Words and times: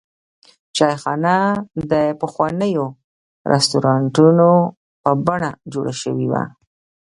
چایخانه 0.75 1.35
د 1.91 1.93
پخوانیو 2.21 2.85
رسټورانټونو 3.51 4.49
په 5.03 5.11
بڼه 5.25 5.51
جوړه 5.73 5.93
شوې 6.01 6.27
وه. 6.31 6.43